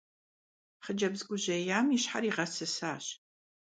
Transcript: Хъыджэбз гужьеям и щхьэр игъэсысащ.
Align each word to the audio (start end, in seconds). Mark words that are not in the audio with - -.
Хъыджэбз 0.83 1.21
гужьеям 1.27 1.85
и 1.95 1.97
щхьэр 2.01 2.23
игъэсысащ. 2.29 3.05